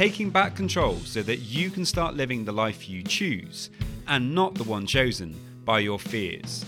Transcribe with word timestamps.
taking 0.00 0.30
back 0.30 0.56
control 0.56 0.96
so 1.00 1.22
that 1.22 1.40
you 1.40 1.68
can 1.68 1.84
start 1.84 2.14
living 2.14 2.42
the 2.42 2.50
life 2.50 2.88
you 2.88 3.02
choose 3.02 3.68
and 4.08 4.34
not 4.34 4.54
the 4.54 4.64
one 4.64 4.86
chosen 4.86 5.38
by 5.66 5.78
your 5.78 5.98
fears. 5.98 6.64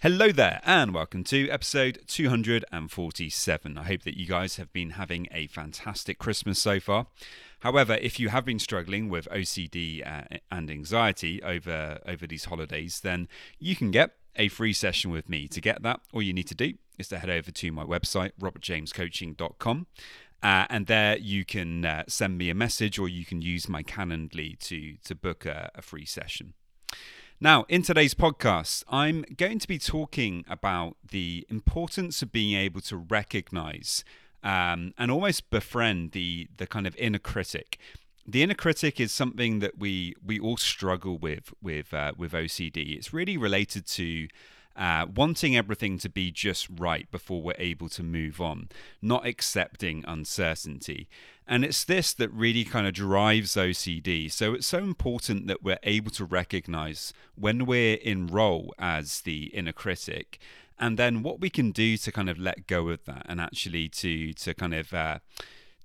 Hello 0.00 0.32
there, 0.32 0.62
and 0.64 0.94
welcome 0.94 1.22
to 1.24 1.50
episode 1.50 1.98
247. 2.06 3.76
I 3.76 3.82
hope 3.82 4.02
that 4.04 4.18
you 4.18 4.26
guys 4.26 4.56
have 4.56 4.72
been 4.72 4.90
having 4.92 5.28
a 5.30 5.46
fantastic 5.48 6.18
Christmas 6.18 6.58
so 6.58 6.80
far. 6.80 7.06
However, 7.62 7.94
if 8.00 8.18
you 8.18 8.28
have 8.30 8.44
been 8.44 8.58
struggling 8.58 9.08
with 9.08 9.28
OCD 9.30 10.04
uh, 10.04 10.38
and 10.50 10.68
anxiety 10.68 11.40
over 11.44 12.00
over 12.04 12.26
these 12.26 12.46
holidays, 12.46 13.00
then 13.00 13.28
you 13.60 13.76
can 13.76 13.92
get 13.92 14.16
a 14.34 14.48
free 14.48 14.72
session 14.72 15.12
with 15.12 15.28
me. 15.28 15.46
To 15.46 15.60
get 15.60 15.82
that, 15.84 16.00
all 16.12 16.22
you 16.22 16.32
need 16.32 16.48
to 16.48 16.56
do 16.56 16.74
is 16.98 17.06
to 17.08 17.20
head 17.20 17.30
over 17.30 17.52
to 17.52 17.72
my 17.72 17.84
website, 17.84 18.32
robertjamescoaching.com. 18.40 19.86
Uh, 20.42 20.66
and 20.70 20.86
there 20.88 21.16
you 21.18 21.44
can 21.44 21.84
uh, 21.84 22.02
send 22.08 22.36
me 22.36 22.50
a 22.50 22.54
message 22.54 22.98
or 22.98 23.08
you 23.08 23.24
can 23.24 23.40
use 23.40 23.68
my 23.68 23.84
Calendly 23.84 24.58
to, 24.58 24.96
to 25.04 25.14
book 25.14 25.46
a, 25.46 25.70
a 25.76 25.82
free 25.82 26.04
session. 26.04 26.54
Now, 27.40 27.64
in 27.68 27.82
today's 27.82 28.14
podcast, 28.14 28.82
I'm 28.88 29.24
going 29.36 29.60
to 29.60 29.68
be 29.68 29.78
talking 29.78 30.44
about 30.48 30.96
the 31.08 31.46
importance 31.48 32.22
of 32.22 32.32
being 32.32 32.56
able 32.56 32.80
to 32.82 32.96
recognize 32.96 34.04
um, 34.42 34.94
and 34.98 35.10
almost 35.10 35.50
befriend 35.50 36.12
the 36.12 36.48
the 36.56 36.66
kind 36.66 36.86
of 36.86 36.96
inner 36.96 37.18
critic. 37.18 37.78
The 38.26 38.42
inner 38.42 38.54
critic 38.54 39.00
is 39.00 39.12
something 39.12 39.58
that 39.60 39.78
we 39.78 40.14
we 40.24 40.38
all 40.38 40.56
struggle 40.56 41.18
with 41.18 41.52
with 41.60 41.92
uh, 41.92 42.12
with 42.16 42.32
OCD. 42.32 42.96
It's 42.96 43.12
really 43.12 43.36
related 43.36 43.86
to 43.88 44.28
uh, 44.76 45.06
wanting 45.14 45.56
everything 45.56 45.98
to 45.98 46.08
be 46.08 46.30
just 46.30 46.66
right 46.70 47.10
before 47.10 47.42
we're 47.42 47.54
able 47.58 47.88
to 47.90 48.02
move 48.02 48.40
on, 48.40 48.68
not 49.00 49.26
accepting 49.26 50.04
uncertainty. 50.06 51.08
And 51.46 51.64
it's 51.64 51.84
this 51.84 52.14
that 52.14 52.32
really 52.32 52.64
kind 52.64 52.86
of 52.86 52.94
drives 52.94 53.56
OCD. 53.56 54.30
So 54.30 54.54
it's 54.54 54.66
so 54.66 54.78
important 54.78 55.46
that 55.48 55.62
we're 55.62 55.78
able 55.82 56.10
to 56.12 56.24
recognize 56.24 57.12
when 57.34 57.66
we're 57.66 57.96
in 57.96 58.28
role 58.28 58.74
as 58.78 59.22
the 59.22 59.46
inner 59.46 59.72
critic 59.72 60.38
and 60.82 60.98
then 60.98 61.22
what 61.22 61.40
we 61.40 61.48
can 61.48 61.70
do 61.70 61.96
to 61.96 62.10
kind 62.10 62.28
of 62.28 62.38
let 62.38 62.66
go 62.66 62.88
of 62.88 63.04
that 63.04 63.24
and 63.28 63.40
actually 63.40 63.88
to 63.88 64.32
to 64.34 64.52
kind 64.52 64.74
of 64.74 64.92
uh, 64.92 65.20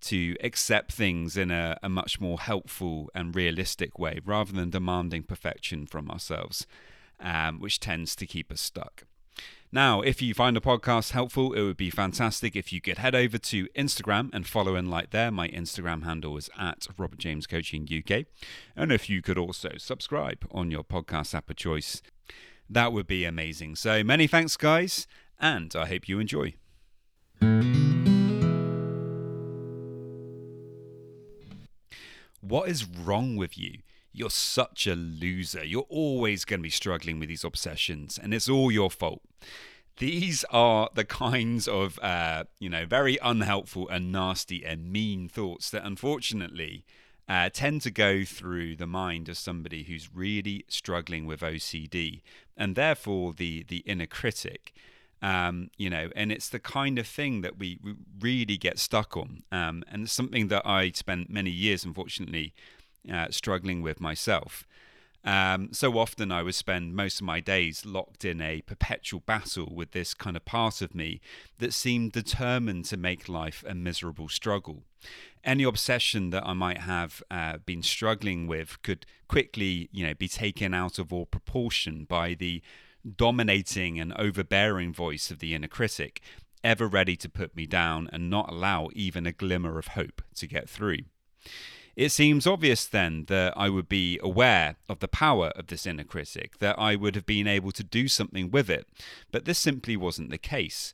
to 0.02 0.36
accept 0.42 0.92
things 0.92 1.38
in 1.38 1.52
a, 1.52 1.78
a, 1.82 1.90
much 1.90 2.20
more 2.20 2.40
helpful 2.40 3.10
and 3.16 3.36
realistic 3.36 3.98
way 3.98 4.20
rather 4.26 4.52
than 4.52 4.70
demanding 4.70 5.24
perfection 5.24 5.88
from 5.88 6.10
ourselves, 6.10 6.68
um, 7.20 7.60
which 7.60 7.80
tends 7.80 8.16
to 8.16 8.28
keep 8.28 8.52
us 8.52 8.62
stuck. 8.62 9.04
Now, 9.72 10.02
if 10.02 10.22
you 10.22 10.34
find 10.34 10.56
the 10.56 10.62
podcast 10.62 11.12
helpful, 11.12 11.54
it 11.54 11.62
would 11.62 11.78
be 11.78 11.90
fantastic 11.90 12.56
if 12.56 12.72
you 12.72 12.80
could 12.80 13.00
head 13.00 13.16
over 13.16 13.38
to 13.38 13.68
Instagram 13.76 14.30
and 14.34 14.48
follow 14.48 14.76
and 14.76 14.90
like 14.90 15.10
there. 15.10 15.30
My 15.30 15.50
Instagram 15.50 16.04
handle 16.04 16.38
is 16.38 16.50
at 16.58 16.88
Robert 16.98 17.20
James 17.20 17.46
Coaching 17.46 17.88
UK. 17.92 18.26
And 18.76 18.92
if 18.92 19.10
you 19.10 19.22
could 19.22 19.38
also 19.38 19.72
subscribe 19.78 20.46
on 20.52 20.72
your 20.72 20.84
podcast 20.84 21.36
app 21.36 21.50
of 21.50 21.58
choice, 21.58 22.02
that 22.70 22.92
would 22.94 23.08
be 23.08 23.26
amazing. 23.26 23.76
So 23.76 24.04
many 24.04 24.28
thanks, 24.28 24.58
guys, 24.58 25.08
and 25.40 25.76
I 25.76 25.86
hope 25.86 26.08
you 26.08 26.20
enjoy. 26.20 26.56
What 32.42 32.70
is 32.70 32.86
wrong 32.86 33.36
with 33.36 33.58
you? 33.58 33.80
You're 34.14 34.30
such 34.30 34.88
a 34.88 34.96
loser. 34.96 35.64
You're 35.64 35.86
always 35.90 36.46
going 36.46 36.62
to 36.62 36.64
be 36.64 36.70
struggling 36.70 37.20
with 37.20 37.30
these 37.30 37.44
obsessions, 37.44 38.18
and 38.22 38.34
it's 38.34 38.50
all 38.50 38.72
your 38.72 38.90
fault. 38.90 39.22
These 39.98 40.44
are 40.52 40.90
the 40.94 41.06
kinds 41.06 41.68
of, 41.68 42.00
uh, 42.00 42.46
you 42.60 42.70
know, 42.70 42.86
very 42.86 43.18
unhelpful 43.22 43.90
and 43.90 44.12
nasty 44.12 44.64
and 44.64 44.92
mean 44.92 45.28
thoughts 45.28 45.70
that 45.72 45.84
unfortunately 45.84 46.86
uh, 47.28 47.50
tend 47.52 47.82
to 47.82 47.92
go 47.92 48.24
through 48.24 48.76
the 48.76 48.88
mind 48.88 49.28
of 49.30 49.38
somebody 49.38 49.84
who's 49.84 50.10
really 50.14 50.66
struggling 50.68 51.26
with 51.26 51.42
OCD 51.42 52.22
and 52.56 52.76
therefore 52.76 53.34
the 53.34 53.64
the 53.68 53.78
inner 53.80 54.06
critic. 54.06 54.74
Um, 55.20 55.72
you 55.78 55.90
know, 55.90 56.10
and 56.16 56.32
it's 56.32 56.48
the 56.48 56.60
kind 56.60 57.00
of 57.00 57.08
thing 57.08 57.42
that 57.42 57.58
we, 57.58 57.80
really 58.20 58.56
get 58.56 58.78
stuck 58.78 59.18
on, 59.18 59.42
um, 59.52 59.84
and 59.92 60.04
it's 60.04 60.14
something 60.14 60.48
that 60.50 60.64
I 60.64 60.92
spent 60.92 61.28
many 61.28 61.50
years, 61.50 61.84
unfortunately, 61.84 62.54
uh, 63.12 63.28
struggling 63.32 63.82
with 63.82 64.00
myself. 64.00 64.68
Um, 65.28 65.74
so 65.74 66.00
often 66.00 66.32
I 66.32 66.42
would 66.42 66.56
spend 66.56 66.96
most 66.96 67.20
of 67.20 67.26
my 67.26 67.42
days 67.42 67.86
locked 67.86 68.24
in 68.24 68.40
a 68.40 68.62
perpetual 68.62 69.20
battle 69.20 69.70
with 69.76 69.92
this 69.92 70.14
kind 70.14 70.38
of 70.38 70.46
part 70.46 70.82
of 70.82 70.96
me 70.96 71.20
that 71.58 71.74
seemed 71.74 72.14
determined 72.14 72.86
to 72.86 72.96
make 72.96 73.28
life 73.28 73.62
a 73.68 73.76
miserable 73.76 74.30
struggle. 74.30 74.86
Any 75.44 75.64
obsession 75.64 76.30
that 76.30 76.48
I 76.48 76.54
might 76.54 76.78
have 76.78 77.22
uh, 77.30 77.58
been 77.58 77.84
struggling 77.84 78.48
with 78.48 78.82
could 78.84 79.06
quickly, 79.28 79.90
you 79.92 80.08
know, 80.08 80.14
be 80.14 80.30
taken 80.30 80.74
out 80.74 80.98
of 80.98 81.12
all 81.12 81.26
proportion 81.26 82.06
by 82.06 82.34
the 82.34 82.62
dominating 83.18 84.00
and 84.00 84.14
overbearing 84.14 84.94
voice 84.94 85.30
of 85.30 85.40
the 85.40 85.54
inner 85.54 85.68
critic, 85.68 86.22
ever 86.64 86.88
ready 86.88 87.18
to 87.18 87.28
put 87.28 87.54
me 87.54 87.66
down 87.66 88.10
and 88.14 88.30
not 88.30 88.50
allow 88.50 88.88
even 88.94 89.28
a 89.28 89.34
glimmer 89.34 89.78
of 89.78 89.88
hope 89.90 90.22
to 90.36 90.48
get 90.48 90.70
through. 90.70 91.00
It 91.98 92.12
seems 92.12 92.46
obvious 92.46 92.86
then 92.86 93.26
that 93.26 93.58
I 93.58 93.70
would 93.70 93.90
be 93.90 94.20
aware 94.22 94.76
of 94.88 95.00
the 95.00 95.08
power 95.08 95.48
of 95.56 95.66
this 95.66 95.88
inner 95.88 96.04
critic, 96.04 96.60
that 96.60 96.78
I 96.78 96.96
would 96.96 97.16
have 97.16 97.26
been 97.26 97.48
able 97.48 97.72
to 97.72 97.84
do 97.84 98.08
something 98.08 98.52
with 98.52 98.70
it, 98.70 98.88
but 99.32 99.46
this 99.46 99.58
simply 99.58 99.98
wasn't 99.98 100.30
the 100.30 100.38
case. 100.38 100.94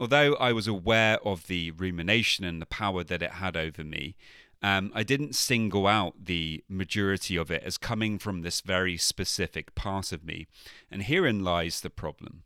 Although 0.00 0.34
I 0.34 0.52
was 0.52 0.66
aware 0.66 1.24
of 1.24 1.46
the 1.46 1.70
rumination 1.70 2.44
and 2.44 2.60
the 2.60 2.66
power 2.66 3.04
that 3.04 3.22
it 3.22 3.34
had 3.34 3.56
over 3.56 3.84
me, 3.84 4.16
um, 4.60 4.90
I 4.92 5.04
didn't 5.04 5.36
single 5.36 5.86
out 5.86 6.24
the 6.24 6.64
majority 6.68 7.36
of 7.36 7.52
it 7.52 7.62
as 7.62 7.78
coming 7.78 8.18
from 8.18 8.42
this 8.42 8.60
very 8.60 8.96
specific 8.96 9.76
part 9.76 10.10
of 10.10 10.24
me. 10.24 10.48
And 10.90 11.04
herein 11.04 11.44
lies 11.44 11.80
the 11.80 11.90
problem. 11.90 12.42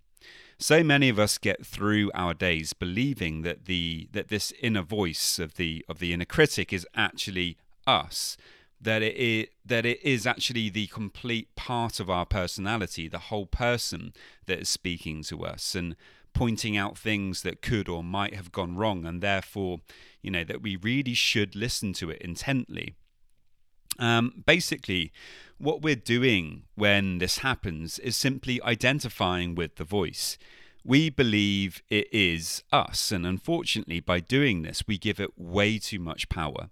So 0.58 0.84
many 0.84 1.08
of 1.08 1.18
us 1.18 1.38
get 1.38 1.64
through 1.64 2.10
our 2.14 2.34
days 2.34 2.74
believing 2.74 3.42
that 3.42 3.64
the 3.64 4.08
that 4.12 4.28
this 4.28 4.52
inner 4.60 4.82
voice 4.82 5.38
of 5.38 5.54
the 5.54 5.84
of 5.88 5.98
the 5.98 6.12
inner 6.12 6.24
critic 6.24 6.72
is 6.72 6.86
actually 6.94 7.56
us 7.86 8.36
that 8.80 9.02
it 9.02 9.16
is, 9.16 9.46
that 9.64 9.86
it 9.86 10.00
is 10.02 10.26
actually 10.26 10.68
the 10.68 10.86
complete 10.88 11.54
part 11.56 12.00
of 12.00 12.10
our 12.10 12.26
personality, 12.26 13.08
the 13.08 13.18
whole 13.18 13.46
person 13.46 14.12
that 14.46 14.60
is 14.60 14.68
speaking 14.68 15.22
to 15.24 15.44
us 15.44 15.74
and 15.74 15.96
pointing 16.34 16.76
out 16.76 16.98
things 16.98 17.42
that 17.42 17.62
could 17.62 17.88
or 17.88 18.04
might 18.04 18.34
have 18.34 18.52
gone 18.52 18.76
wrong, 18.76 19.06
and 19.06 19.22
therefore, 19.22 19.80
you 20.20 20.30
know, 20.30 20.44
that 20.44 20.60
we 20.60 20.76
really 20.76 21.14
should 21.14 21.54
listen 21.56 21.92
to 21.94 22.10
it 22.10 22.20
intently. 22.20 22.94
Um, 23.98 24.42
basically, 24.44 25.12
what 25.58 25.80
we're 25.80 25.94
doing 25.94 26.64
when 26.74 27.18
this 27.18 27.38
happens 27.38 27.98
is 28.00 28.16
simply 28.16 28.60
identifying 28.62 29.54
with 29.54 29.76
the 29.76 29.84
voice. 29.84 30.36
We 30.84 31.08
believe 31.08 31.82
it 31.88 32.12
is 32.12 32.64
us, 32.72 33.12
and 33.12 33.24
unfortunately, 33.24 34.00
by 34.00 34.20
doing 34.20 34.62
this, 34.62 34.82
we 34.86 34.98
give 34.98 35.20
it 35.20 35.38
way 35.38 35.78
too 35.78 36.00
much 36.00 36.28
power. 36.28 36.68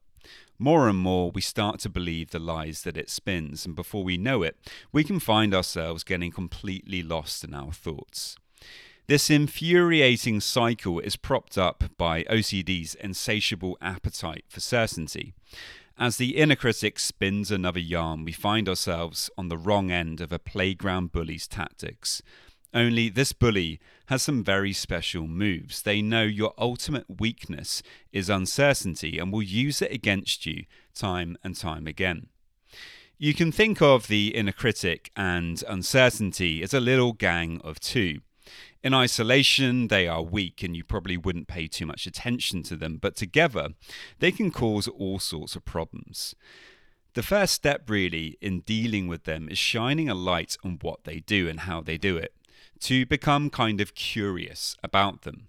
More 0.62 0.88
and 0.88 0.96
more, 0.96 1.32
we 1.32 1.40
start 1.40 1.80
to 1.80 1.88
believe 1.88 2.30
the 2.30 2.38
lies 2.38 2.82
that 2.82 2.96
it 2.96 3.10
spins, 3.10 3.66
and 3.66 3.74
before 3.74 4.04
we 4.04 4.16
know 4.16 4.44
it, 4.44 4.56
we 4.92 5.02
can 5.02 5.18
find 5.18 5.52
ourselves 5.52 6.04
getting 6.04 6.30
completely 6.30 7.02
lost 7.02 7.42
in 7.42 7.52
our 7.52 7.72
thoughts. 7.72 8.36
This 9.08 9.28
infuriating 9.28 10.38
cycle 10.38 11.00
is 11.00 11.16
propped 11.16 11.58
up 11.58 11.82
by 11.98 12.22
OCD's 12.30 12.94
insatiable 12.94 13.76
appetite 13.82 14.44
for 14.46 14.60
certainty. 14.60 15.34
As 15.98 16.16
the 16.16 16.36
inner 16.36 16.54
critic 16.54 17.00
spins 17.00 17.50
another 17.50 17.80
yarn, 17.80 18.24
we 18.24 18.30
find 18.30 18.68
ourselves 18.68 19.30
on 19.36 19.48
the 19.48 19.58
wrong 19.58 19.90
end 19.90 20.20
of 20.20 20.30
a 20.30 20.38
playground 20.38 21.10
bully's 21.10 21.48
tactics. 21.48 22.22
Only 22.74 23.08
this 23.08 23.32
bully 23.32 23.80
has 24.06 24.22
some 24.22 24.42
very 24.42 24.72
special 24.72 25.26
moves. 25.26 25.82
They 25.82 26.00
know 26.00 26.22
your 26.22 26.54
ultimate 26.56 27.20
weakness 27.20 27.82
is 28.12 28.30
uncertainty 28.30 29.18
and 29.18 29.32
will 29.32 29.42
use 29.42 29.82
it 29.82 29.92
against 29.92 30.46
you 30.46 30.64
time 30.94 31.36
and 31.44 31.54
time 31.54 31.86
again. 31.86 32.28
You 33.18 33.34
can 33.34 33.52
think 33.52 33.80
of 33.80 34.08
the 34.08 34.34
inner 34.34 34.52
critic 34.52 35.10
and 35.14 35.62
uncertainty 35.68 36.62
as 36.62 36.74
a 36.74 36.80
little 36.80 37.12
gang 37.12 37.60
of 37.62 37.78
two. 37.78 38.20
In 38.82 38.94
isolation, 38.94 39.88
they 39.88 40.08
are 40.08 40.22
weak 40.22 40.62
and 40.62 40.74
you 40.74 40.82
probably 40.82 41.16
wouldn't 41.16 41.46
pay 41.46 41.68
too 41.68 41.86
much 41.86 42.06
attention 42.06 42.62
to 42.64 42.76
them, 42.76 42.96
but 42.96 43.14
together, 43.14 43.68
they 44.18 44.32
can 44.32 44.50
cause 44.50 44.88
all 44.88 45.20
sorts 45.20 45.54
of 45.54 45.64
problems. 45.64 46.34
The 47.14 47.22
first 47.22 47.52
step, 47.52 47.88
really, 47.88 48.38
in 48.40 48.60
dealing 48.60 49.06
with 49.06 49.24
them 49.24 49.48
is 49.48 49.58
shining 49.58 50.08
a 50.08 50.14
light 50.14 50.56
on 50.64 50.78
what 50.80 51.04
they 51.04 51.20
do 51.20 51.48
and 51.48 51.60
how 51.60 51.80
they 51.80 51.98
do 51.98 52.16
it, 52.16 52.34
to 52.82 53.06
become 53.06 53.50
kind 53.50 53.80
of 53.80 53.94
curious 53.94 54.76
about 54.82 55.22
them. 55.22 55.48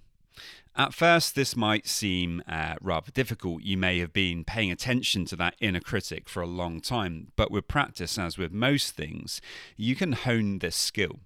At 0.75 0.94
first, 0.94 1.35
this 1.35 1.56
might 1.56 1.88
seem 1.88 2.41
uh, 2.47 2.75
rather 2.81 3.12
difficult. 3.12 3.62
You 3.62 3.77
may 3.77 4.00
have 4.00 4.12
been 4.12 4.44
paying 4.44 4.71
attention 4.71 5.25
to 5.25 5.35
that 5.35 5.56
inner 5.59 5.80
critic 5.80 6.27
for 6.27 6.41
a 6.41 6.47
long 6.47 6.81
time, 6.81 7.31
but 7.35 7.51
with 7.51 7.68
practice, 7.68 8.18
as 8.18 8.39
with 8.39 8.51
most 8.51 8.95
things, 8.95 9.39
you 9.77 9.95
can 9.95 10.13
hone 10.13 10.59
this 10.59 10.75
skill. 10.75 11.19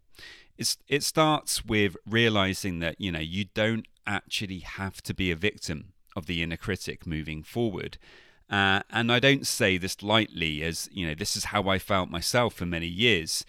It's, 0.58 0.78
it 0.90 1.04
starts 1.04 1.64
with 1.64 1.96
realizing 2.06 2.80
that 2.80 3.00
you 3.00 3.12
know 3.12 3.20
you 3.20 3.46
don't 3.54 3.88
actually 4.06 4.60
have 4.60 5.02
to 5.04 5.14
be 5.14 5.32
a 5.32 5.36
victim 5.36 5.94
of 6.16 6.26
the 6.26 6.42
inner 6.42 6.58
critic 6.58 7.06
moving 7.06 7.44
forward. 7.44 7.98
Uh, 8.50 8.82
and 8.90 9.12
I 9.12 9.20
don't 9.20 9.46
say 9.46 9.78
this 9.78 10.02
lightly, 10.02 10.64
as 10.64 10.90
you 10.92 11.06
know, 11.08 11.14
this 11.14 11.36
is 11.38 11.46
how 11.46 11.70
I 11.70 11.80
felt 11.80 12.10
myself 12.10 12.56
for 12.56 12.66
many 12.66 12.88
years. 12.88 13.46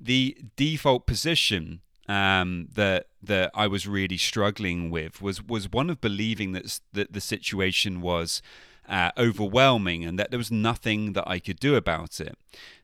The 0.00 0.36
default 0.56 1.06
position 1.06 1.80
um, 2.08 2.68
that 2.74 3.06
that 3.22 3.50
I 3.54 3.66
was 3.66 3.86
really 3.86 4.16
struggling 4.18 4.90
with 4.90 5.22
was 5.22 5.42
was 5.42 5.70
one 5.70 5.90
of 5.90 6.00
believing 6.00 6.52
that 6.52 6.80
that 6.92 7.12
the 7.12 7.20
situation 7.20 8.00
was 8.00 8.42
uh, 8.88 9.10
overwhelming 9.16 10.04
and 10.04 10.18
that 10.18 10.30
there 10.30 10.38
was 10.38 10.50
nothing 10.50 11.14
that 11.14 11.24
I 11.26 11.38
could 11.38 11.58
do 11.58 11.74
about 11.74 12.20
it. 12.20 12.36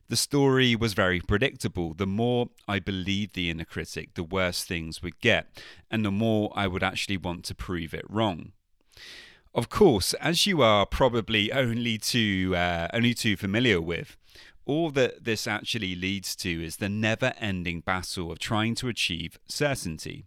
The 0.09 0.15
story 0.17 0.75
was 0.75 0.93
very 0.93 1.21
predictable. 1.21 1.93
The 1.93 2.07
more 2.07 2.49
I 2.67 2.79
believed 2.79 3.33
the 3.33 3.49
inner 3.49 3.63
critic, 3.63 4.15
the 4.15 4.23
worse 4.23 4.63
things 4.63 5.01
would 5.01 5.19
get, 5.21 5.47
and 5.89 6.03
the 6.03 6.11
more 6.11 6.51
I 6.55 6.67
would 6.67 6.83
actually 6.83 7.17
want 7.17 7.45
to 7.45 7.55
prove 7.55 7.93
it 7.93 8.05
wrong. 8.09 8.51
Of 9.53 9.69
course, 9.69 10.13
as 10.15 10.45
you 10.45 10.61
are 10.61 10.85
probably 10.85 11.51
only 11.51 11.97
too 11.97 12.53
uh, 12.55 12.87
only 12.93 13.13
too 13.13 13.37
familiar 13.37 13.79
with, 13.81 14.17
all 14.65 14.91
that 14.91 15.23
this 15.23 15.47
actually 15.47 15.95
leads 15.95 16.35
to 16.37 16.63
is 16.63 16.77
the 16.77 16.89
never 16.89 17.33
ending 17.39 17.81
battle 17.81 18.31
of 18.31 18.39
trying 18.39 18.75
to 18.75 18.87
achieve 18.87 19.39
certainty. 19.47 20.25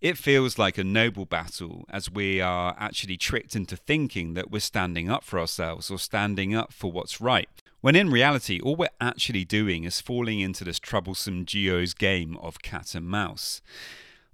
It 0.00 0.16
feels 0.16 0.58
like 0.58 0.78
a 0.78 0.84
noble 0.84 1.26
battle 1.26 1.84
as 1.90 2.10
we 2.10 2.40
are 2.40 2.74
actually 2.78 3.18
tricked 3.18 3.54
into 3.54 3.76
thinking 3.76 4.32
that 4.34 4.50
we're 4.50 4.60
standing 4.60 5.10
up 5.10 5.24
for 5.24 5.38
ourselves 5.38 5.90
or 5.90 5.98
standing 5.98 6.54
up 6.54 6.72
for 6.72 6.90
what's 6.90 7.20
right, 7.20 7.50
when 7.82 7.96
in 7.96 8.10
reality, 8.10 8.60
all 8.60 8.76
we're 8.76 8.88
actually 9.00 9.44
doing 9.44 9.84
is 9.84 10.00
falling 10.00 10.40
into 10.40 10.64
this 10.64 10.78
troublesome 10.78 11.44
Geo's 11.44 11.94
game 11.94 12.36
of 12.38 12.62
cat 12.62 12.94
and 12.94 13.06
mouse. 13.06 13.62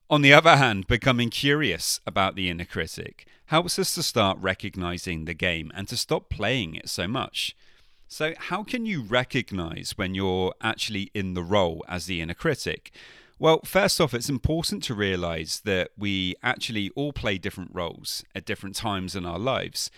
On 0.09 0.23
the 0.23 0.33
other 0.33 0.57
hand, 0.57 0.87
becoming 0.87 1.31
curious 1.31 2.01
about 2.07 2.37
the 2.37 2.49
inner 2.49 2.65
critic 2.65 3.27
helps 3.47 3.79
us 3.79 3.95
to 3.95 4.03
start 4.03 4.39
recognizing 4.41 5.25
the 5.25 5.35
game 5.35 5.73
and 5.75 5.89
to 5.89 5.97
stop 5.97 6.29
playing 6.29 6.77
it 6.77 6.89
so 6.89 7.09
much. 7.09 7.57
So, 8.09 8.35
how 8.39 8.63
can 8.63 8.87
you 8.87 9.03
recognize 9.03 9.95
when 9.97 10.15
you're 10.15 10.55
actually 10.63 11.11
in 11.13 11.35
the 11.35 11.43
role 11.43 11.85
as 11.89 12.07
the 12.07 12.21
inner 12.21 12.35
critic? 12.35 12.93
Well, 13.39 13.61
first 13.65 14.01
off, 14.01 14.15
it's 14.15 14.29
important 14.29 14.83
to 14.85 14.95
realize 14.95 15.61
that 15.65 15.91
we 15.99 16.37
actually 16.43 16.91
all 16.91 17.13
play 17.13 17.37
different 17.37 17.73
roles 17.75 18.25
at 18.35 18.47
different 18.47 18.77
times 18.77 19.17
in 19.17 19.27
our 19.27 19.41
lives. 19.41 19.91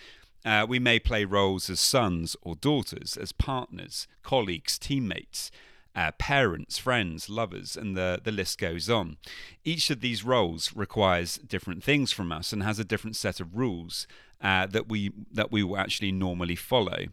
Uh, 0.43 0.65
we 0.67 0.79
may 0.79 0.99
play 0.99 1.23
roles 1.23 1.69
as 1.69 1.79
sons 1.79 2.35
or 2.41 2.55
daughters, 2.55 3.15
as 3.15 3.31
partners, 3.31 4.07
colleagues, 4.23 4.79
teammates, 4.79 5.51
uh, 5.95 6.11
parents, 6.17 6.77
friends, 6.79 7.29
lovers, 7.29 7.77
and 7.77 7.95
the, 7.95 8.19
the 8.23 8.31
list 8.31 8.57
goes 8.57 8.89
on. 8.89 9.17
Each 9.63 9.89
of 9.89 10.01
these 10.01 10.23
roles 10.23 10.75
requires 10.75 11.37
different 11.37 11.83
things 11.83 12.11
from 12.11 12.31
us 12.31 12.51
and 12.51 12.63
has 12.63 12.79
a 12.79 12.83
different 12.83 13.15
set 13.15 13.39
of 13.39 13.55
rules 13.55 14.07
uh, 14.41 14.65
that 14.67 14.89
we 14.89 15.11
that 15.31 15.51
we 15.51 15.61
will 15.63 15.77
actually 15.77 16.11
normally 16.11 16.55
follow. 16.55 17.07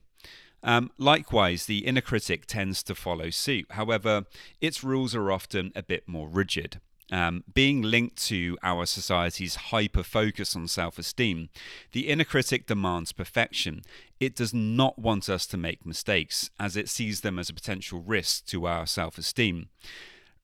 Um, 0.63 0.91
likewise, 0.99 1.67
the 1.67 1.87
inner 1.87 2.01
critic 2.01 2.47
tends 2.47 2.83
to 2.85 2.95
follow 2.95 3.31
suit. 3.31 3.67
However, 3.71 4.25
its 4.61 4.83
rules 4.83 5.15
are 5.15 5.31
often 5.31 5.73
a 5.77 5.83
bit 5.83 6.09
more 6.09 6.29
rigid. 6.29 6.81
Um, 7.13 7.45
being 7.55 7.83
linked 7.83 8.17
to 8.27 8.59
our 8.65 8.85
society's 8.85 9.55
hyper 9.55 10.03
focus 10.03 10.57
on 10.57 10.67
self 10.67 10.99
esteem, 10.99 11.51
the 11.93 12.09
inner 12.09 12.25
critic 12.25 12.67
demands 12.67 13.13
perfection. 13.13 13.83
It 14.19 14.35
does 14.35 14.53
not 14.53 14.99
want 14.99 15.29
us 15.29 15.47
to 15.49 15.57
make 15.57 15.87
mistakes, 15.87 16.51
as 16.59 16.77
it 16.77 16.89
sees 16.89 17.21
them 17.21 17.39
as 17.39 17.49
a 17.49 17.55
potential 17.55 18.03
risk 18.05 18.47
to 18.47 18.67
our 18.67 18.87
self 18.87 19.19
esteem. 19.19 19.69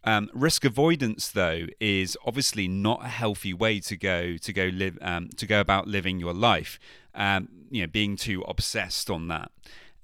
Um, 0.04 0.30
risk 0.32 0.64
avoidance, 0.64 1.28
though, 1.28 1.66
is 1.80 2.16
obviously 2.24 2.68
not 2.68 3.04
a 3.04 3.08
healthy 3.08 3.52
way 3.52 3.80
to 3.80 3.96
go 3.96 4.36
to 4.36 4.52
go 4.52 4.70
live 4.72 4.98
um, 5.00 5.30
to 5.36 5.46
go 5.46 5.60
about 5.60 5.88
living 5.88 6.20
your 6.20 6.34
life. 6.34 6.78
Um, 7.14 7.48
you 7.70 7.82
know, 7.82 7.88
being 7.88 8.16
too 8.16 8.42
obsessed 8.42 9.10
on 9.10 9.26
that 9.28 9.50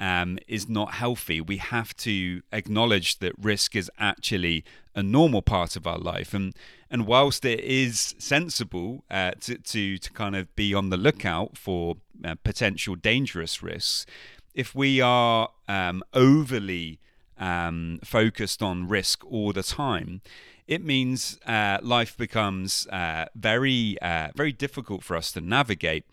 um, 0.01 0.39
is 0.47 0.69
not 0.69 0.95
healthy. 0.95 1.41
We 1.41 1.57
have 1.59 1.97
to 1.99 2.43
acknowledge 2.53 3.19
that 3.19 3.33
risk 3.41 3.75
is 3.75 3.91
actually 3.99 4.65
a 4.95 5.03
normal 5.03 5.43
part 5.43 5.77
of 5.77 5.87
our 5.87 5.99
life, 5.99 6.35
and 6.35 6.55
and 6.91 7.07
whilst 7.07 7.45
it 7.45 7.61
is 7.61 8.15
sensible 8.19 9.05
uh, 9.11 9.33
to, 9.41 9.59
to 9.59 9.99
to 9.99 10.11
kind 10.13 10.37
of 10.37 10.55
be 10.57 10.75
on 10.75 10.91
the 10.91 10.97
lookout 10.97 11.57
for 11.57 11.97
uh, 12.25 12.35
potential 12.45 12.95
dangerous 12.95 13.63
risks, 13.63 14.07
if 14.55 14.75
we 14.75 15.01
are 15.01 15.51
um, 15.69 16.03
overly 16.15 16.99
um, 17.39 18.01
focused 18.05 18.63
on 18.63 18.89
risk 18.89 19.25
all 19.25 19.53
the 19.53 19.63
time, 19.63 20.21
it 20.67 20.85
means 20.85 21.39
uh, 21.47 21.79
life 21.83 22.17
becomes 22.17 22.87
uh, 22.89 23.27
very 23.35 23.97
uh, 24.03 24.29
very 24.35 24.53
difficult 24.53 25.03
for 25.03 25.17
us 25.17 25.33
to 25.33 25.41
navigate. 25.41 26.05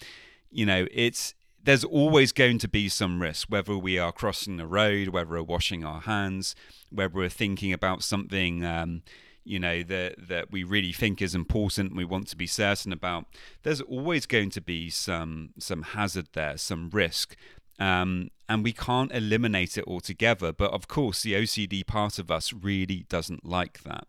You 0.51 0.65
know, 0.65 0.87
it's 0.91 1.33
there's 1.65 1.83
always 1.83 2.31
going 2.31 2.59
to 2.59 2.67
be 2.67 2.88
some 2.88 3.21
risk, 3.21 3.47
whether 3.50 3.75
we 3.77 3.97
are 3.97 4.12
crossing 4.12 4.57
the 4.57 4.67
road, 4.67 5.09
whether 5.09 5.31
we're 5.31 5.44
washing 5.44 5.83
our 5.83 6.01
hands, 6.01 6.56
whether 6.89 7.13
we're 7.13 7.29
thinking 7.29 7.73
about 7.73 8.03
something, 8.03 8.63
um, 8.63 9.01
you 9.44 9.59
know, 9.59 9.81
that 9.83 10.27
that 10.27 10.51
we 10.51 10.63
really 10.63 10.94
think 10.94 11.21
is 11.21 11.33
important, 11.35 11.89
and 11.89 11.97
we 11.97 12.06
want 12.06 12.27
to 12.27 12.35
be 12.35 12.47
certain 12.47 12.94
about. 12.94 13.25
There's 13.63 13.81
always 13.81 14.25
going 14.25 14.51
to 14.51 14.62
be 14.62 14.89
some 14.89 15.50
some 15.59 15.81
hazard 15.81 16.27
there, 16.33 16.57
some 16.57 16.89
risk, 16.91 17.35
um, 17.79 18.29
and 18.47 18.63
we 18.63 18.71
can't 18.71 19.11
eliminate 19.11 19.77
it 19.77 19.85
altogether. 19.88 20.53
But 20.53 20.71
of 20.71 20.88
course, 20.88 21.23
the 21.23 21.33
OCD 21.33 21.85
part 21.85 22.19
of 22.19 22.29
us 22.29 22.53
really 22.53 23.06
doesn't 23.09 23.45
like 23.45 23.81
that. 23.83 24.07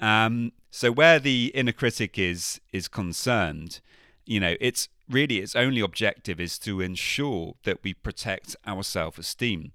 Um, 0.00 0.52
so 0.70 0.92
where 0.92 1.18
the 1.18 1.50
inner 1.54 1.72
critic 1.72 2.18
is 2.18 2.60
is 2.72 2.86
concerned, 2.86 3.80
you 4.26 4.38
know, 4.38 4.54
it's 4.60 4.88
really 5.08 5.38
its 5.38 5.56
only 5.56 5.80
objective 5.80 6.40
is 6.40 6.58
to 6.60 6.80
ensure 6.80 7.54
that 7.64 7.82
we 7.82 7.94
protect 7.94 8.56
our 8.66 8.82
self 8.82 9.18
esteem, 9.18 9.72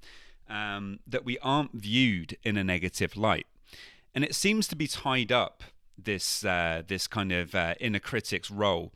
um, 0.50 1.00
that 1.08 1.26
we 1.26 1.38
aren't 1.40 1.74
viewed 1.74 2.38
in 2.44 2.58
a 2.58 2.64
negative 2.64 3.18
light. 3.18 3.48
And 4.16 4.24
it 4.24 4.36
seems 4.36 4.68
to 4.68 4.76
be 4.76 4.88
tied 4.88 5.32
up, 5.32 5.64
this, 5.98 6.46
uh, 6.46 6.84
this 6.88 7.08
kind 7.08 7.32
of 7.32 7.56
uh, 7.56 7.76
inner 7.80 8.00
critic's 8.00 8.52
role. 8.52 8.92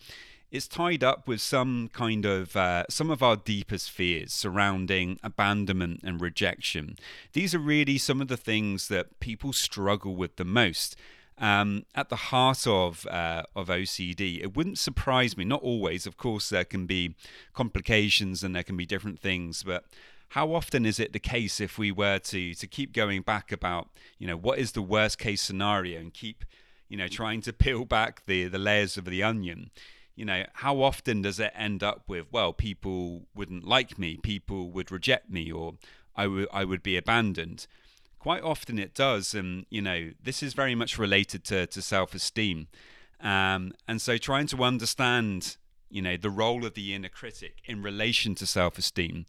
It's 0.49 0.67
tied 0.67 1.03
up 1.03 1.27
with 1.27 1.41
some 1.41 1.89
kind 1.91 2.25
of 2.25 2.55
uh, 2.55 2.85
some 2.89 3.09
of 3.09 3.21
our 3.21 3.35
deepest 3.35 3.91
fears 3.91 4.31
surrounding 4.31 5.19
abandonment 5.21 5.99
and 6.03 6.21
rejection. 6.21 6.95
These 7.33 7.53
are 7.53 7.59
really 7.59 7.97
some 7.97 8.21
of 8.21 8.29
the 8.29 8.37
things 8.37 8.87
that 8.87 9.19
people 9.19 9.51
struggle 9.51 10.15
with 10.15 10.37
the 10.37 10.45
most 10.45 10.95
um, 11.39 11.85
at 11.93 12.09
the 12.09 12.15
heart 12.15 12.65
of 12.65 13.05
uh, 13.07 13.43
of 13.55 13.67
OCD. 13.67 14.41
It 14.41 14.55
wouldn't 14.55 14.79
surprise 14.79 15.37
me. 15.37 15.45
Not 15.45 15.61
always, 15.61 16.05
of 16.05 16.17
course, 16.17 16.49
there 16.49 16.65
can 16.65 16.85
be 16.85 17.15
complications 17.53 18.43
and 18.43 18.55
there 18.55 18.63
can 18.63 18.77
be 18.77 18.85
different 18.85 19.19
things, 19.19 19.63
but 19.63 19.85
how 20.29 20.53
often 20.53 20.85
is 20.85 20.99
it 20.99 21.13
the 21.13 21.19
case 21.19 21.61
if 21.61 21.77
we 21.77 21.91
were 21.91 22.19
to 22.19 22.53
to 22.53 22.67
keep 22.67 22.93
going 22.93 23.21
back 23.21 23.51
about 23.51 23.89
you 24.17 24.27
know 24.27 24.35
what 24.35 24.59
is 24.59 24.73
the 24.73 24.81
worst 24.81 25.17
case 25.17 25.41
scenario 25.41 25.99
and 25.99 26.13
keep 26.13 26.43
you 26.89 26.97
know 26.97 27.07
trying 27.07 27.41
to 27.41 27.53
peel 27.63 27.85
back 27.85 28.25
the 28.25 28.45
the 28.45 28.57
layers 28.57 28.97
of 28.97 29.05
the 29.05 29.23
onion 29.23 29.71
you 30.15 30.25
know 30.25 30.43
how 30.55 30.81
often 30.81 31.21
does 31.21 31.39
it 31.39 31.51
end 31.55 31.81
up 31.81 32.03
with 32.07 32.25
well 32.31 32.51
people 32.51 33.25
wouldn't 33.33 33.63
like 33.63 33.97
me 33.97 34.17
people 34.17 34.69
would 34.69 34.91
reject 34.91 35.29
me 35.29 35.51
or 35.51 35.75
I 36.15 36.27
would 36.27 36.47
I 36.51 36.65
would 36.65 36.83
be 36.83 36.97
abandoned 36.97 37.67
quite 38.27 38.43
often 38.43 38.77
it 38.77 38.93
does. 38.93 39.33
And, 39.33 39.65
you 39.69 39.81
know, 39.81 40.11
this 40.21 40.43
is 40.43 40.53
very 40.53 40.75
much 40.75 40.99
related 40.99 41.45
to, 41.45 41.65
to 41.67 41.81
self 41.81 42.13
esteem. 42.13 42.67
Um, 43.21 43.71
and 43.87 44.01
so 44.01 44.17
trying 44.17 44.47
to 44.47 44.65
understand, 44.65 45.55
you 45.89 46.01
know, 46.01 46.17
the 46.17 46.29
role 46.29 46.65
of 46.65 46.73
the 46.73 46.93
inner 46.93 47.07
critic 47.07 47.61
in 47.63 47.81
relation 47.81 48.35
to 48.35 48.45
self 48.45 48.77
esteem. 48.77 49.27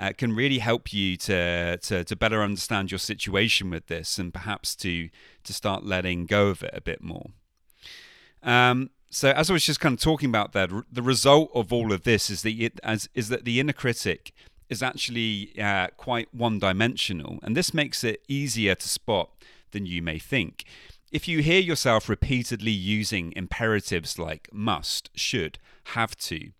Uh, 0.00 0.12
can 0.16 0.32
really 0.32 0.60
help 0.60 0.92
you 0.92 1.16
to, 1.16 1.76
to 1.78 2.04
to 2.04 2.14
better 2.14 2.40
understand 2.40 2.92
your 2.92 3.00
situation 3.00 3.68
with 3.68 3.88
this, 3.88 4.16
and 4.16 4.32
perhaps 4.32 4.76
to 4.76 5.10
to 5.42 5.52
start 5.52 5.84
letting 5.84 6.24
go 6.24 6.46
of 6.46 6.62
it 6.62 6.70
a 6.72 6.80
bit 6.80 7.02
more. 7.02 7.30
Um, 8.44 8.90
so, 9.10 9.32
as 9.32 9.50
I 9.50 9.54
was 9.54 9.66
just 9.66 9.80
kind 9.80 9.94
of 9.94 10.00
talking 10.00 10.28
about 10.28 10.52
that, 10.52 10.70
the 10.90 11.02
result 11.02 11.50
of 11.52 11.72
all 11.72 11.92
of 11.92 12.04
this 12.04 12.30
is 12.30 12.46
as 12.84 13.08
is 13.12 13.28
that 13.28 13.44
the 13.44 13.58
inner 13.58 13.72
critic 13.72 14.32
is 14.68 14.82
actually 14.82 15.52
uh, 15.60 15.88
quite 15.96 16.32
one 16.32 16.58
dimensional, 16.58 17.38
and 17.42 17.56
this 17.56 17.72
makes 17.72 18.04
it 18.04 18.22
easier 18.28 18.74
to 18.74 18.88
spot 18.88 19.30
than 19.70 19.86
you 19.86 20.02
may 20.02 20.18
think. 20.18 20.64
If 21.10 21.26
you 21.26 21.40
hear 21.40 21.60
yourself 21.60 22.08
repeatedly 22.08 22.70
using 22.70 23.32
imperatives 23.34 24.18
like 24.18 24.48
must, 24.52 25.10
should, 25.14 25.58
have 25.94 26.16
to, 26.18 26.50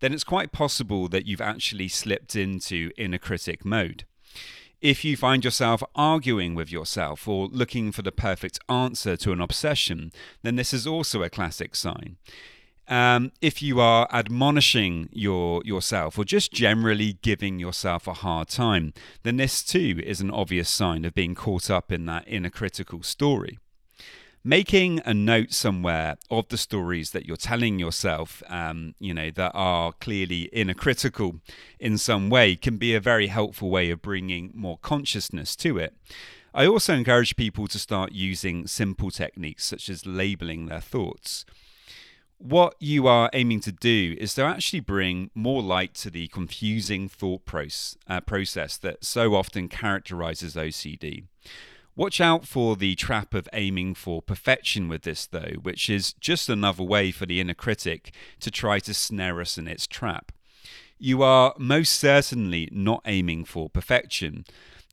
then 0.00 0.12
it's 0.12 0.24
quite 0.24 0.52
possible 0.52 1.08
that 1.08 1.26
you've 1.26 1.40
actually 1.40 1.88
slipped 1.88 2.36
into 2.36 2.90
inner 2.98 3.18
critic 3.18 3.64
mode. 3.64 4.04
If 4.82 5.02
you 5.02 5.16
find 5.16 5.42
yourself 5.42 5.82
arguing 5.94 6.54
with 6.54 6.70
yourself 6.70 7.26
or 7.26 7.46
looking 7.46 7.90
for 7.90 8.02
the 8.02 8.12
perfect 8.12 8.58
answer 8.68 9.16
to 9.16 9.32
an 9.32 9.40
obsession, 9.40 10.12
then 10.42 10.56
this 10.56 10.74
is 10.74 10.86
also 10.86 11.22
a 11.22 11.30
classic 11.30 11.74
sign. 11.74 12.16
Um, 12.86 13.32
if 13.40 13.62
you 13.62 13.80
are 13.80 14.06
admonishing 14.12 15.08
your 15.10 15.62
yourself 15.64 16.18
or 16.18 16.24
just 16.24 16.52
generally 16.52 17.14
giving 17.22 17.58
yourself 17.58 18.06
a 18.06 18.12
hard 18.12 18.48
time, 18.48 18.92
then 19.22 19.38
this 19.38 19.62
too 19.62 20.00
is 20.04 20.20
an 20.20 20.30
obvious 20.30 20.68
sign 20.68 21.04
of 21.04 21.14
being 21.14 21.34
caught 21.34 21.70
up 21.70 21.90
in 21.90 22.04
that 22.06 22.24
inner 22.26 22.50
critical 22.50 23.02
story 23.02 23.58
making 24.44 25.00
a 25.06 25.14
note 25.14 25.52
somewhere 25.52 26.18
of 26.30 26.46
the 26.48 26.58
stories 26.58 27.12
that 27.12 27.24
you're 27.24 27.36
telling 27.36 27.78
yourself, 27.78 28.42
um, 28.48 28.94
you 29.00 29.14
know, 29.14 29.30
that 29.30 29.50
are 29.54 29.92
clearly 29.92 30.42
inner 30.52 30.74
critical 30.74 31.40
in 31.80 31.96
some 31.96 32.28
way 32.28 32.54
can 32.54 32.76
be 32.76 32.94
a 32.94 33.00
very 33.00 33.28
helpful 33.28 33.70
way 33.70 33.90
of 33.90 34.02
bringing 34.02 34.52
more 34.54 34.76
consciousness 34.78 35.56
to 35.56 35.78
it. 35.78 35.96
I 36.52 36.66
also 36.66 36.94
encourage 36.94 37.36
people 37.36 37.66
to 37.68 37.78
start 37.78 38.12
using 38.12 38.66
simple 38.66 39.10
techniques 39.10 39.64
such 39.64 39.88
as 39.88 40.06
labeling 40.06 40.66
their 40.66 40.80
thoughts. 40.80 41.46
What 42.44 42.74
you 42.78 43.06
are 43.06 43.30
aiming 43.32 43.60
to 43.60 43.72
do 43.72 44.18
is 44.20 44.34
to 44.34 44.42
actually 44.42 44.80
bring 44.80 45.30
more 45.34 45.62
light 45.62 45.94
to 45.94 46.10
the 46.10 46.26
confusing 46.28 47.08
thought 47.08 47.46
process, 47.46 47.96
uh, 48.06 48.20
process 48.20 48.76
that 48.76 49.02
so 49.02 49.34
often 49.34 49.66
characterizes 49.66 50.54
OCD. 50.54 51.24
Watch 51.96 52.20
out 52.20 52.46
for 52.46 52.76
the 52.76 52.96
trap 52.96 53.32
of 53.32 53.48
aiming 53.54 53.94
for 53.94 54.20
perfection 54.20 54.88
with 54.88 55.04
this, 55.04 55.24
though, 55.24 55.54
which 55.62 55.88
is 55.88 56.12
just 56.12 56.50
another 56.50 56.82
way 56.82 57.10
for 57.10 57.24
the 57.24 57.40
inner 57.40 57.54
critic 57.54 58.12
to 58.40 58.50
try 58.50 58.78
to 58.80 58.92
snare 58.92 59.40
us 59.40 59.56
in 59.56 59.66
its 59.66 59.86
trap. 59.86 60.30
You 60.98 61.22
are 61.22 61.54
most 61.56 61.98
certainly 61.98 62.68
not 62.70 63.00
aiming 63.06 63.46
for 63.46 63.70
perfection. 63.70 64.44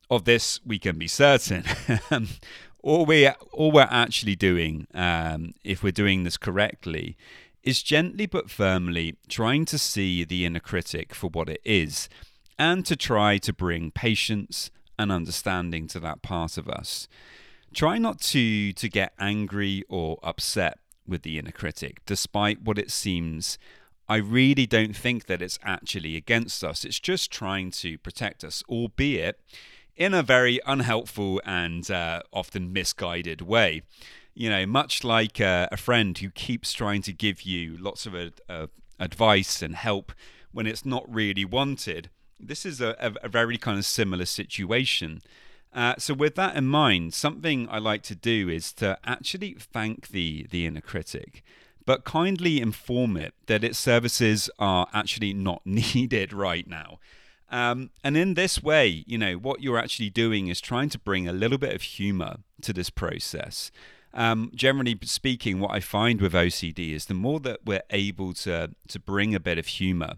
Of 0.10 0.24
this, 0.24 0.62
we 0.66 0.80
can 0.80 0.98
be 0.98 1.10
certain. 1.10 1.66
all, 2.84 3.06
we, 3.06 3.28
all 3.28 3.72
we're 3.72 3.88
actually 3.90 4.36
doing, 4.36 4.88
um, 4.94 5.54
if 5.64 5.84
we're 5.84 5.92
doing 5.92 6.24
this 6.24 6.38
correctly, 6.38 7.18
is 7.64 7.84
gently 7.84 8.26
but 8.26 8.50
firmly 8.50 9.16
trying 9.30 9.66
to 9.66 9.78
see 9.78 10.24
the 10.24 10.46
inner 10.46 10.60
critic 10.60 11.14
for 11.14 11.30
what 11.30 11.50
it 11.50 11.62
is 11.64 12.10
and 12.58 12.86
to 12.86 12.96
try 12.96 13.38
to 13.38 13.54
bring 13.54 13.92
patience 13.92 14.72
and 14.98 15.12
understanding 15.12 15.88
to 15.88 16.00
that 16.00 16.22
part 16.22 16.58
of 16.58 16.68
us. 16.68 17.08
Try 17.74 17.98
not 17.98 18.20
to 18.22 18.74
to 18.74 18.90
get 18.90 19.14
angry 19.18 19.84
or 19.90 20.20
upset 20.22 20.78
with 21.08 21.24
the 21.24 21.40
inner 21.40 21.52
critic, 21.52 22.02
despite 22.06 22.62
what 22.62 22.78
it 22.78 22.92
seems. 22.92 23.58
I 24.10 24.18
really 24.18 24.66
don't 24.66 24.96
think 24.96 25.28
that 25.28 25.42
it's 25.42 25.58
actually 25.64 26.18
against 26.18 26.64
us. 26.64 26.84
It's 26.84 27.00
just 27.00 27.32
trying 27.32 27.72
to 27.72 27.98
protect 27.98 28.44
us, 28.44 28.62
albeit 28.68 29.40
in 29.96 30.14
a 30.14 30.24
very 30.24 30.60
unhelpful 30.66 31.42
and 31.46 31.90
uh, 31.92 32.22
often 32.34 32.74
misguided 32.74 33.42
way. 33.42 33.82
You 34.34 34.50
know, 34.50 34.66
much 34.66 35.04
like 35.04 35.42
uh, 35.42 35.68
a 35.72 35.78
friend 35.78 36.18
who 36.18 36.30
keeps 36.30 36.74
trying 36.74 37.02
to 37.04 37.14
give 37.14 37.42
you 37.42 37.78
lots 37.78 38.06
of 38.06 38.16
uh, 38.16 38.68
advice 39.00 39.62
and 39.62 39.76
help 39.76 40.14
when 40.52 40.68
it's 40.68 40.86
not 40.86 41.04
really 41.14 41.46
wanted 41.46 42.10
this 42.42 42.66
is 42.66 42.82
a, 42.82 42.96
a, 43.00 43.26
a 43.26 43.30
very 43.30 43.58
kind 43.58 43.78
of 43.78 43.86
similar 43.86 44.26
situation. 44.26 45.22
Uh, 45.74 45.96
so, 45.98 46.14
with 46.14 46.36
that 46.36 46.56
in 46.56 46.66
mind, 46.66 47.14
something 47.14 47.68
I 47.70 47.78
like 47.80 48.04
to 48.04 48.16
do 48.16 48.50
is 48.50 48.74
to 48.74 48.98
actually 49.06 49.56
thank 49.58 50.10
the, 50.10 50.48
the 50.50 50.66
inner 50.66 50.82
critic, 50.82 51.44
but 51.86 52.04
kindly 52.04 52.60
inform 52.60 53.16
it 53.16 53.34
that 53.46 53.64
its 53.64 53.80
services 53.80 54.50
are 54.60 54.88
actually 54.94 55.34
not 55.34 55.62
needed 55.66 56.34
right 56.34 56.68
now. 56.68 57.00
Um, 57.52 57.90
and 58.04 58.16
in 58.16 58.34
this 58.36 58.64
way, 58.64 59.04
you 59.06 59.18
know, 59.18 59.34
what 59.34 59.62
you're 59.62 59.78
actually 59.78 60.10
doing 60.10 60.48
is 60.48 60.62
trying 60.62 60.90
to 60.90 61.00
bring 61.00 61.28
a 61.28 61.34
little 61.34 61.58
bit 61.58 61.76
of 61.76 61.82
humor 61.82 62.38
to 62.62 62.74
this 62.74 62.90
process. 62.90 63.72
Um, 64.14 64.52
generally 64.56 64.98
speaking, 65.04 65.60
what 65.60 65.72
I 65.72 65.82
find 65.82 66.22
with 66.22 66.34
OCD 66.34 66.94
is 66.94 67.06
the 67.06 67.14
more 67.14 67.40
that 67.42 67.60
we're 67.66 67.84
able 67.90 68.34
to 68.34 68.72
to 68.88 69.00
bring 69.00 69.36
a 69.36 69.40
bit 69.40 69.58
of 69.58 69.68
humor 69.68 70.14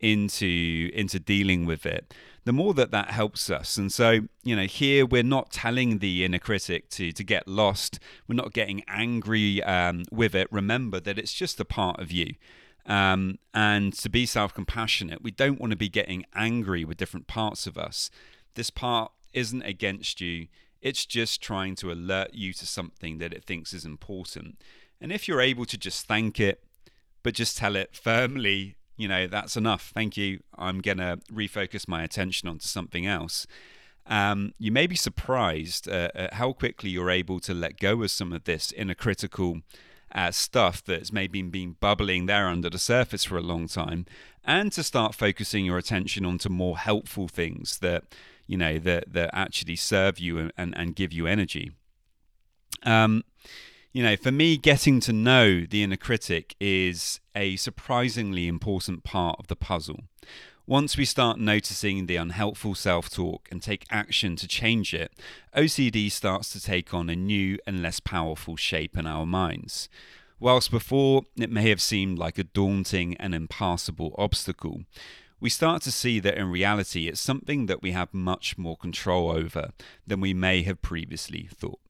into 0.00 0.90
into 0.94 1.18
dealing 1.18 1.66
with 1.66 1.84
it 1.84 2.14
the 2.44 2.52
more 2.52 2.72
that 2.72 2.92
that 2.92 3.10
helps 3.10 3.50
us. 3.50 3.76
And 3.76 3.92
so 3.92 4.20
you 4.42 4.56
know 4.56 4.64
here 4.64 5.04
we're 5.04 5.22
not 5.22 5.52
telling 5.52 5.98
the 5.98 6.24
inner 6.24 6.38
critic 6.38 6.88
to 6.90 7.12
to 7.12 7.22
get 7.22 7.46
lost. 7.46 7.98
We're 8.26 8.36
not 8.36 8.54
getting 8.54 8.82
angry 8.88 9.62
um, 9.62 10.04
with 10.10 10.34
it. 10.34 10.48
Remember 10.50 10.98
that 10.98 11.18
it's 11.18 11.34
just 11.34 11.60
a 11.60 11.64
part 11.64 12.00
of 12.00 12.10
you 12.10 12.34
um, 12.88 13.38
and 13.54 13.92
to 13.92 14.08
be 14.08 14.26
self-compassionate 14.26 15.22
we 15.22 15.30
don't 15.30 15.60
want 15.60 15.70
to 15.70 15.76
be 15.76 15.88
getting 15.88 16.24
angry 16.34 16.84
with 16.84 16.96
different 16.96 17.28
parts 17.28 17.66
of 17.66 17.78
us 17.78 18.10
this 18.54 18.70
part 18.70 19.12
isn't 19.32 19.62
against 19.62 20.20
you 20.20 20.48
it's 20.80 21.06
just 21.06 21.40
trying 21.40 21.76
to 21.76 21.92
alert 21.92 22.32
you 22.32 22.52
to 22.52 22.66
something 22.66 23.18
that 23.18 23.32
it 23.32 23.44
thinks 23.44 23.72
is 23.72 23.84
important 23.84 24.60
and 25.00 25.12
if 25.12 25.28
you're 25.28 25.40
able 25.40 25.64
to 25.64 25.78
just 25.78 26.06
thank 26.06 26.40
it 26.40 26.64
but 27.22 27.34
just 27.34 27.56
tell 27.56 27.76
it 27.76 27.94
firmly 27.94 28.74
you 28.98 29.06
know, 29.06 29.28
that's 29.28 29.56
enough. 29.56 29.92
Thank 29.94 30.16
you. 30.16 30.40
I'm 30.58 30.80
going 30.80 30.98
to 30.98 31.20
refocus 31.32 31.88
my 31.88 32.02
attention 32.02 32.48
onto 32.48 32.66
something 32.66 33.06
else. 33.06 33.46
Um, 34.06 34.52
you 34.58 34.72
may 34.72 34.86
be 34.86 34.96
surprised 34.96 35.88
uh, 35.88 36.08
at 36.14 36.34
how 36.34 36.52
quickly 36.52 36.90
you're 36.90 37.10
able 37.10 37.40
to 37.40 37.54
let 37.54 37.78
go 37.78 38.02
of 38.02 38.10
some 38.10 38.32
of 38.32 38.44
this 38.44 38.72
inner 38.72 38.94
critical 38.94 39.60
uh, 40.14 40.30
stuff 40.30 40.82
that's 40.84 41.12
maybe 41.12 41.42
been 41.42 41.76
bubbling 41.80 42.26
there 42.26 42.48
under 42.48 42.70
the 42.70 42.78
surface 42.78 43.24
for 43.24 43.36
a 43.36 43.42
long 43.42 43.68
time, 43.68 44.06
and 44.44 44.72
to 44.72 44.82
start 44.82 45.14
focusing 45.14 45.64
your 45.64 45.78
attention 45.78 46.24
onto 46.24 46.48
more 46.48 46.78
helpful 46.78 47.28
things 47.28 47.78
that 47.78 48.04
you 48.46 48.56
know 48.56 48.78
that 48.78 49.12
that 49.12 49.30
actually 49.32 49.76
serve 49.76 50.18
you 50.18 50.50
and, 50.56 50.76
and 50.76 50.96
give 50.96 51.12
you 51.12 51.26
energy. 51.26 51.72
Um, 52.82 53.24
you 53.92 54.02
know, 54.02 54.16
for 54.16 54.30
me, 54.30 54.56
getting 54.56 55.00
to 55.00 55.12
know 55.12 55.64
the 55.64 55.82
inner 55.82 55.96
critic 55.96 56.54
is 56.60 57.20
a 57.34 57.56
surprisingly 57.56 58.46
important 58.46 59.02
part 59.02 59.36
of 59.38 59.48
the 59.48 59.56
puzzle. 59.56 60.00
Once 60.68 60.98
we 60.98 61.04
start 61.06 61.40
noticing 61.40 62.04
the 62.04 62.16
unhelpful 62.16 62.74
self 62.74 63.08
talk 63.08 63.48
and 63.50 63.62
take 63.62 63.86
action 63.90 64.36
to 64.36 64.46
change 64.46 64.92
it, 64.92 65.10
OCD 65.56 66.12
starts 66.12 66.50
to 66.50 66.60
take 66.60 66.92
on 66.92 67.08
a 67.08 67.16
new 67.16 67.56
and 67.66 67.80
less 67.80 68.00
powerful 68.00 68.54
shape 68.54 68.94
in 68.94 69.06
our 69.06 69.24
minds. 69.24 69.88
Whilst 70.38 70.70
before 70.70 71.22
it 71.38 71.50
may 71.50 71.70
have 71.70 71.80
seemed 71.80 72.18
like 72.18 72.36
a 72.36 72.44
daunting 72.44 73.16
and 73.16 73.34
impassable 73.34 74.14
obstacle, 74.18 74.82
we 75.40 75.48
start 75.48 75.80
to 75.84 75.90
see 75.90 76.20
that 76.20 76.36
in 76.36 76.50
reality 76.50 77.08
it's 77.08 77.18
something 77.18 77.64
that 77.64 77.80
we 77.80 77.92
have 77.92 78.12
much 78.12 78.58
more 78.58 78.76
control 78.76 79.30
over 79.30 79.70
than 80.06 80.20
we 80.20 80.34
may 80.34 80.64
have 80.64 80.82
previously 80.82 81.48
thought. 81.50 81.80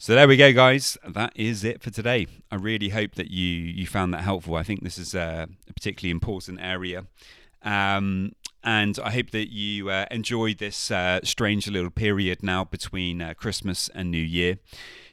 So 0.00 0.14
there 0.14 0.28
we 0.28 0.36
go, 0.36 0.52
guys. 0.52 0.96
That 1.04 1.32
is 1.34 1.64
it 1.64 1.82
for 1.82 1.90
today. 1.90 2.28
I 2.52 2.54
really 2.54 2.90
hope 2.90 3.16
that 3.16 3.32
you 3.32 3.44
you 3.44 3.84
found 3.84 4.14
that 4.14 4.22
helpful. 4.22 4.54
I 4.54 4.62
think 4.62 4.84
this 4.84 4.96
is 4.96 5.12
a, 5.12 5.48
a 5.68 5.72
particularly 5.72 6.12
important 6.12 6.60
area. 6.62 7.06
Um, 7.64 8.36
and 8.62 8.96
I 9.02 9.10
hope 9.10 9.30
that 9.32 9.52
you 9.52 9.90
uh, 9.90 10.06
enjoyed 10.12 10.58
this 10.58 10.92
uh, 10.92 11.18
strange 11.24 11.66
little 11.66 11.90
period 11.90 12.44
now 12.44 12.62
between 12.62 13.20
uh, 13.20 13.34
Christmas 13.34 13.90
and 13.92 14.12
New 14.12 14.22
Year. 14.22 14.58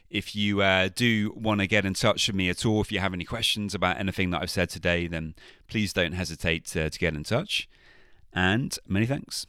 If 0.08 0.36
you 0.36 0.62
uh, 0.62 0.88
do 0.94 1.32
want 1.34 1.60
to 1.62 1.66
get 1.66 1.84
in 1.84 1.94
touch 1.94 2.28
with 2.28 2.36
me 2.36 2.48
at 2.48 2.64
all, 2.64 2.80
if 2.80 2.92
you 2.92 3.00
have 3.00 3.12
any 3.12 3.24
questions 3.24 3.74
about 3.74 3.98
anything 3.98 4.30
that 4.30 4.42
I've 4.42 4.50
said 4.50 4.70
today, 4.70 5.08
then 5.08 5.34
please 5.66 5.92
don't 5.92 6.12
hesitate 6.12 6.64
to, 6.66 6.90
to 6.90 6.98
get 6.98 7.14
in 7.16 7.24
touch. 7.24 7.68
And 8.32 8.78
many 8.86 9.06
thanks. 9.06 9.48